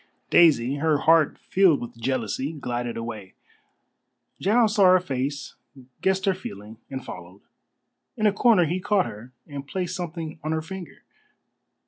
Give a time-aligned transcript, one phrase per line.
[0.31, 3.35] Daisy, her heart filled with jealousy, glided away.
[4.39, 5.53] Giles saw her face,
[6.01, 7.41] guessed her feeling, and followed.
[8.17, 11.03] In a corner he caught her, and placed something on her finger.